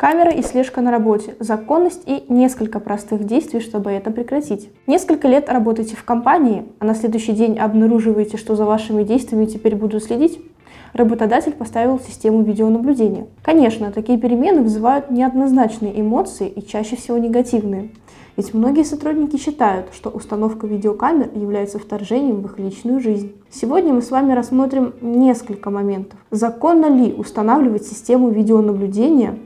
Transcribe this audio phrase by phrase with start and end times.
[0.00, 4.70] Камера и слежка на работе, законность и несколько простых действий, чтобы это прекратить.
[4.86, 9.76] Несколько лет работаете в компании, а на следующий день обнаруживаете, что за вашими действиями теперь
[9.76, 10.40] будут следить?
[10.94, 13.26] Работодатель поставил систему видеонаблюдения.
[13.42, 17.90] Конечно, такие перемены вызывают неоднозначные эмоции и чаще всего негативные.
[18.38, 23.34] Ведь многие сотрудники считают, что установка видеокамер является вторжением в их личную жизнь.
[23.50, 26.18] Сегодня мы с вами рассмотрим несколько моментов.
[26.30, 29.36] Законно ли устанавливать систему видеонаблюдения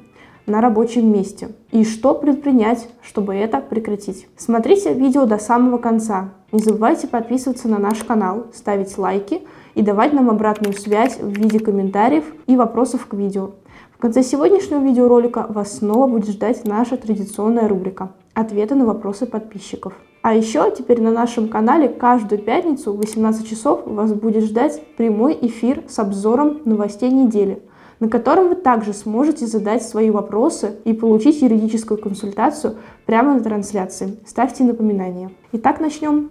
[0.46, 1.50] на рабочем месте.
[1.70, 4.28] И что предпринять, чтобы это прекратить.
[4.36, 6.30] Смотрите видео до самого конца.
[6.52, 9.42] Не забывайте подписываться на наш канал, ставить лайки
[9.74, 13.52] и давать нам обратную связь в виде комментариев и вопросов к видео.
[13.92, 19.94] В конце сегодняшнего видеоролика вас снова будет ждать наша традиционная рубрика «Ответы на вопросы подписчиков».
[20.20, 25.36] А еще теперь на нашем канале каждую пятницу в 18 часов вас будет ждать прямой
[25.40, 27.62] эфир с обзором новостей недели–
[28.04, 34.18] на котором вы также сможете задать свои вопросы и получить юридическую консультацию прямо на трансляции.
[34.26, 35.30] Ставьте напоминания.
[35.52, 36.30] Итак, начнем.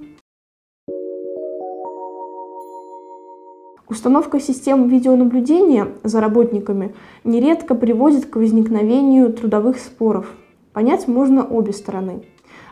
[3.89, 6.93] Установка систем видеонаблюдения за работниками
[7.23, 10.31] нередко приводит к возникновению трудовых споров.
[10.73, 12.23] Понять можно обе стороны.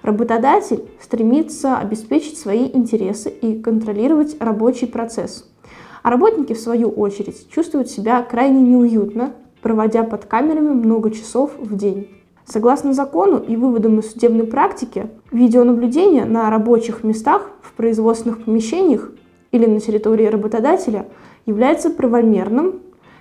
[0.04, 5.48] Работодатель стремится обеспечить свои интересы и контролировать рабочий процесс–
[6.04, 11.76] а работники, в свою очередь, чувствуют себя крайне неуютно, проводя под камерами много часов в
[11.76, 12.10] день.
[12.46, 19.12] Согласно закону и выводам из судебной практики, видеонаблюдение на рабочих местах, в производственных помещениях
[19.52, 21.08] или на территории работодателя
[21.46, 22.80] является правомерным,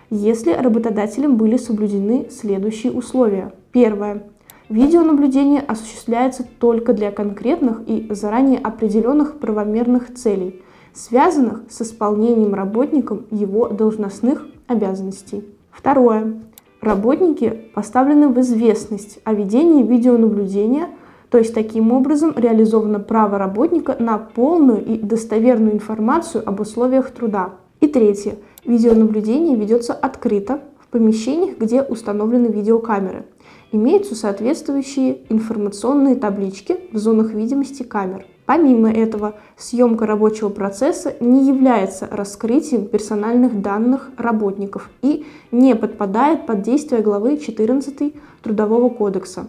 [0.08, 3.52] если работодателем были соблюдены следующие условия.
[3.72, 4.24] Первое.
[4.68, 10.62] Видеонаблюдение осуществляется только для конкретных и заранее определенных правомерных целей–
[10.92, 15.44] связанных с исполнением работником его должностных обязанностей.
[15.70, 16.34] Второе.
[16.80, 20.88] Работники поставлены в известность о ведении видеонаблюдения,
[21.28, 27.50] то есть таким образом реализовано право работника на полную и достоверную информацию об условиях труда.
[27.80, 28.36] И третье.
[28.64, 33.26] Видеонаблюдение ведется открыто в помещениях, где установлены видеокамеры.
[33.72, 38.26] Имеются соответствующие информационные таблички в зонах видимости камер.
[38.50, 46.62] Помимо этого, съемка рабочего процесса не является раскрытием персональных данных работников и не подпадает под
[46.62, 48.12] действие главы 14
[48.42, 49.46] Трудового кодекса,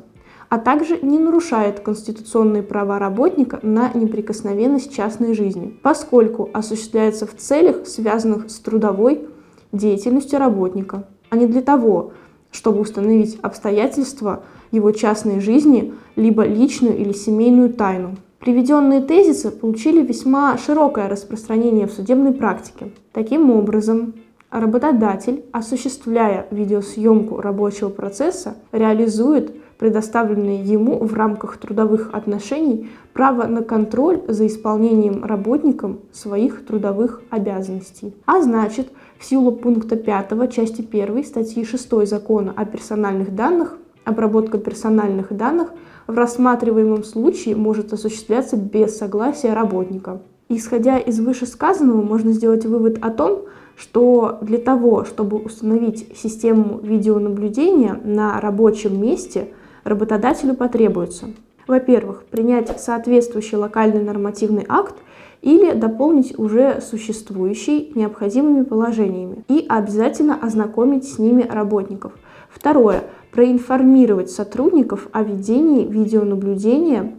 [0.49, 7.87] а также не нарушает конституционные права работника на неприкосновенность частной жизни, поскольку осуществляется в целях,
[7.87, 9.27] связанных с трудовой
[9.71, 12.11] деятельностью работника, а не для того,
[12.51, 18.17] чтобы установить обстоятельства его частной жизни, либо личную или семейную тайну.
[18.41, 22.91] Приведенные тезисы получили весьма широкое распространение в судебной практике.
[23.13, 24.15] Таким образом,
[24.49, 34.21] работодатель, осуществляя видеосъемку рабочего процесса, реализует предоставленное ему в рамках трудовых отношений право на контроль
[34.27, 38.15] за исполнением работником своих трудовых обязанностей.
[38.25, 44.57] А значит, в силу пункта 5 части 1 статьи 6 закона о персональных данных, обработка
[44.57, 45.69] персональных данных–
[46.07, 50.21] в рассматриваемом случае может осуществляться без согласия работника.
[50.49, 53.43] Исходя из вышесказанного, можно сделать вывод о том,
[53.77, 59.47] что для того, чтобы установить систему видеонаблюдения на рабочем месте,
[59.85, 61.27] работодателю потребуется,
[61.67, 64.95] во-первых, принять соответствующий локальный нормативный акт
[65.41, 72.11] или дополнить уже существующий необходимыми положениями и обязательно ознакомить с ними работников.
[72.53, 77.13] Второе проинформировать сотрудников о ведении видеонаблюдения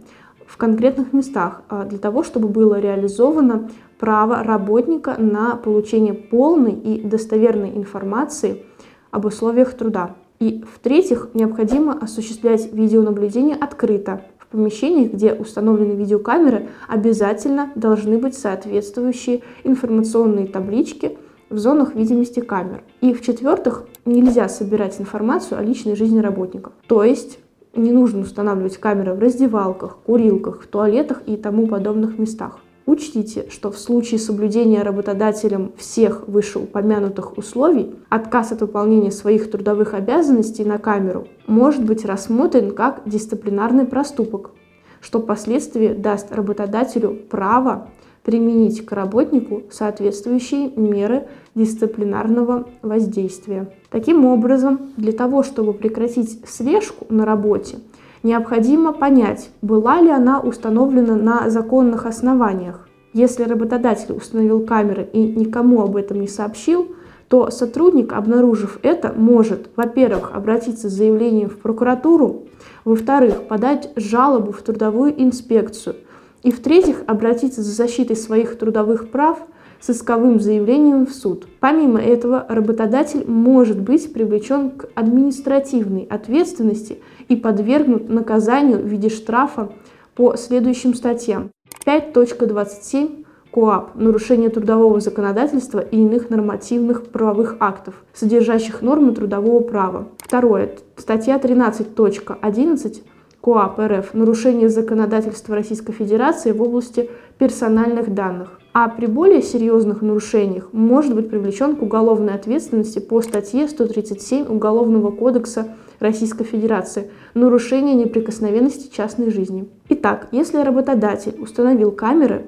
[0.45, 7.01] в конкретных местах а, для того, чтобы было реализовано право работника на получение полной и
[7.01, 8.63] достоверной информации
[9.09, 10.15] об условиях труда.
[10.39, 14.21] И в-третьих, необходимо осуществлять видеонаблюдение открыто.
[14.37, 21.17] В помещениях, где установлены видеокамеры, обязательно должны быть соответствующие информационные таблички
[21.53, 22.83] в зонах видимости камер.
[23.01, 26.73] И в-четвертых, нельзя собирать информацию о личной жизни работников.
[26.87, 27.39] То есть
[27.75, 32.59] не нужно устанавливать камеры в раздевалках, курилках, в туалетах и тому подобных местах.
[32.85, 40.65] Учтите, что в случае соблюдения работодателем всех вышеупомянутых условий отказ от выполнения своих трудовых обязанностей
[40.65, 44.51] на камеру может быть рассмотрен как дисциплинарный проступок,
[44.99, 47.87] что впоследствии даст работодателю право
[48.23, 53.71] применить к работнику соответствующие меры дисциплинарного воздействия.
[53.89, 57.77] Таким образом, для того, чтобы прекратить слежку на работе,
[58.23, 62.87] необходимо понять, была ли она установлена на законных основаниях.
[63.13, 66.87] Если работодатель установил камеры и никому об этом не сообщил,
[67.27, 72.43] то сотрудник, обнаружив это, может, во-первых, обратиться с заявлением в прокуратуру,
[72.85, 75.95] во-вторых, подать жалобу в трудовую инспекцию,
[76.43, 79.39] и в-третьих, обратиться за защитой своих трудовых прав
[79.79, 81.47] с исковым заявлением в суд.
[81.59, 89.73] Помимо этого, работодатель может быть привлечен к административной ответственности и подвергнут наказанию в виде штрафа
[90.15, 91.49] по следующим статьям.
[91.85, 100.07] 5.27 КОАП– нарушение трудового законодательства и иных нормативных правовых актов, содержащих нормы трудового права.
[100.17, 100.71] Второе.
[100.97, 103.03] Статья 13.11
[103.43, 108.57] КОАП РФ– нарушение законодательства Российской Федерации в области персональных данных.
[108.71, 115.11] А при более серьезных нарушениях может быть привлечен к уголовной ответственности по статье 137 Уголовного
[115.11, 119.67] кодекса Российской Федерации «Нарушение неприкосновенности частной жизни».
[119.89, 122.45] Итак, если работодатель установил камеры,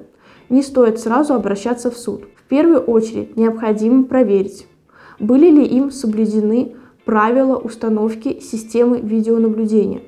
[0.48, 2.22] не стоит сразу обращаться в суд.
[2.36, 4.66] В первую очередь необходимо проверить,
[5.20, 10.00] были ли им соблюдены правила установки системы видеонаблюдения.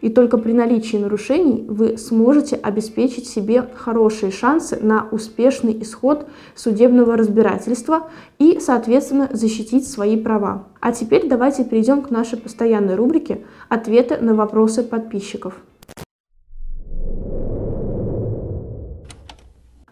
[0.00, 7.16] И только при наличии нарушений вы сможете обеспечить себе хорошие шансы на успешный исход судебного
[7.16, 10.66] разбирательства и, соответственно, защитить свои права.
[10.80, 15.54] А теперь давайте перейдем к нашей постоянной рубрике «Ответы на вопросы подписчиков».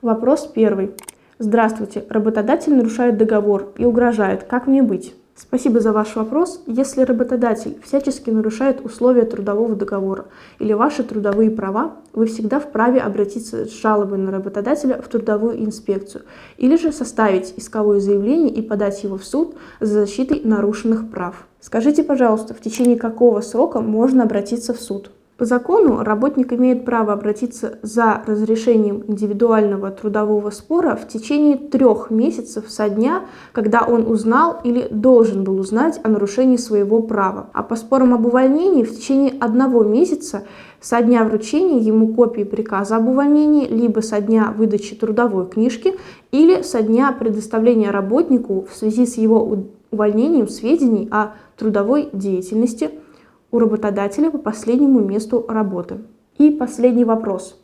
[0.03, 0.91] Вопрос первый.
[1.39, 2.05] Здравствуйте.
[2.11, 4.45] Работодатель нарушает договор и угрожает.
[4.45, 5.15] Как мне быть?
[5.36, 6.62] Спасибо за ваш вопрос.
[6.69, 10.26] Если работодатель всячески нарушает условия трудового договора
[10.60, 16.22] или ваши трудовые права, вы всегда вправе обратиться с жалобой на работодателя в трудовую инспекцию
[16.56, 21.48] или же составить исковое заявление и подать его в суд за защитой нарушенных прав.
[21.60, 25.10] Скажите, пожалуйста, в течение какого срока можно обратиться в суд?
[25.36, 32.66] По закону работник имеет право обратиться за разрешением индивидуального трудового спора в течение трех месяцев
[32.69, 37.50] со дня, когда он узнал или должен был узнать о нарушении своего права.
[37.52, 40.44] А по спорам об увольнении в течение одного месяца
[40.81, 45.94] со дня вручения ему копии приказа об увольнении, либо со дня выдачи трудовой книжки,
[46.31, 52.90] или со дня предоставления работнику в связи с его увольнением сведений о трудовой деятельности–
[53.55, 55.99] у работодателя по последнему месту работы.
[56.39, 57.56] И последний вопрос.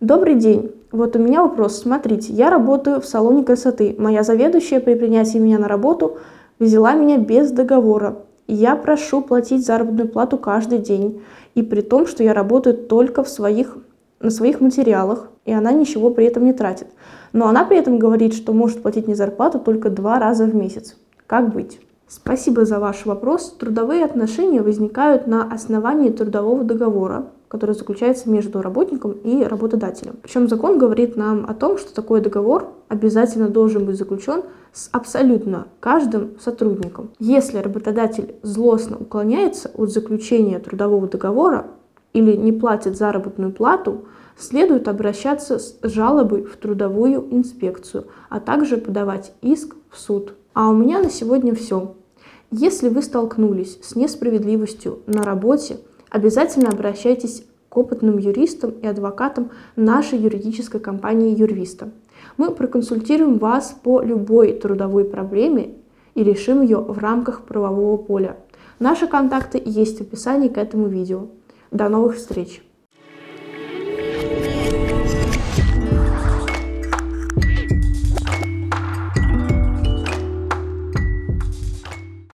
[0.00, 0.72] Добрый день.
[0.92, 1.78] Вот у меня вопрос.
[1.82, 3.94] Смотрите, я работаю в салоне красоты.
[3.98, 6.16] Моя заведующая при принятии меня на работу
[6.58, 8.16] взяла меня без договора.
[8.46, 11.20] Я прошу платить заработную плату каждый день.
[11.54, 13.76] И при том, что я работаю только в своих,
[14.20, 16.86] на своих материалах, и она ничего при этом не тратит.
[17.34, 20.96] Но она при этом говорит, что может платить мне зарплату только два раза в месяц.
[21.26, 21.78] Как быть?
[22.08, 23.50] Спасибо за ваш вопрос.
[23.58, 30.14] Трудовые отношения возникают на основании трудового договора, который заключается между работником и работодателем.
[30.22, 35.66] Причем закон говорит нам о том, что такой договор обязательно должен быть заключен с абсолютно
[35.80, 37.10] каждым сотрудником.
[37.18, 41.66] Если работодатель злостно уклоняется от заключения трудового договора
[42.12, 44.04] или не платит заработную плату,
[44.38, 50.34] следует обращаться с жалобой в трудовую инспекцию, а также подавать иск в суд.
[50.56, 51.96] А у меня на сегодня все.
[52.50, 55.76] Если вы столкнулись с несправедливостью на работе,
[56.08, 61.90] обязательно обращайтесь к опытным юристам и адвокатам нашей юридической компании Юрвиста.
[62.38, 65.74] Мы проконсультируем вас по любой трудовой проблеме
[66.14, 68.38] и решим ее в рамках правового поля.
[68.78, 71.26] Наши контакты есть в описании к этому видео.
[71.70, 72.65] До новых встреч!